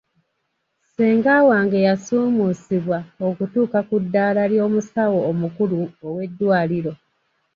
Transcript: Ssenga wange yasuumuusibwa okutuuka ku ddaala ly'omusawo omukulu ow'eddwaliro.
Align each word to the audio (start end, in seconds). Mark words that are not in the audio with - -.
Ssenga 0.83 1.33
wange 1.49 1.79
yasuumuusibwa 1.87 2.99
okutuuka 3.27 3.79
ku 3.87 3.95
ddaala 4.03 4.43
ly'omusawo 4.51 5.17
omukulu 5.29 5.77
ow'eddwaliro. 6.07 6.93